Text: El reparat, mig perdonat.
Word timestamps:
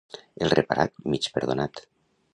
El 0.45 0.53
reparat, 0.53 0.95
mig 1.15 1.29
perdonat. 1.37 1.87